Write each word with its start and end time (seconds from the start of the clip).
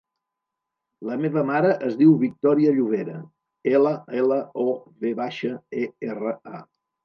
La 1.09 1.17
meva 1.25 1.43
mare 1.49 1.73
es 1.89 1.97
diu 1.99 2.15
Victòria 2.23 2.73
Llovera: 2.79 3.19
ela, 3.75 3.95
ela, 4.25 4.41
o, 4.67 4.69
ve 5.07 5.15
baixa, 5.23 5.57
e, 5.85 5.89
erra, 6.13 6.37
a. 6.59 6.69